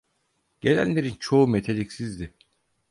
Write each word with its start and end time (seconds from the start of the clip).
Gelenlerin 0.61 1.15
çoğu 1.19 1.47
meteliksizdi. 1.47 2.33